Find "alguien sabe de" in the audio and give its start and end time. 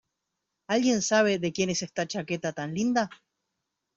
0.65-1.53